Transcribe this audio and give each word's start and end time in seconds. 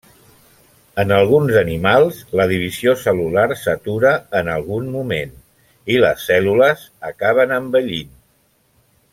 En 1.01 1.11
alguns 1.17 1.57
animals, 1.61 2.21
la 2.39 2.47
divisió 2.53 2.95
cel·lular 3.03 3.45
s'atura 3.65 4.15
en 4.41 4.51
algun 4.55 4.89
moment, 4.97 5.37
i 5.97 6.01
les 6.07 6.27
cèl·lules 6.31 6.89
acaben 7.13 7.59
envellint. 7.63 8.11